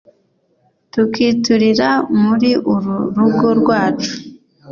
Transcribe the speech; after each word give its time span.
tukiturira 0.91 1.89
muri 2.21 2.51
uru 2.73 2.97
rugo 3.15 3.47
rwacu 3.59 4.13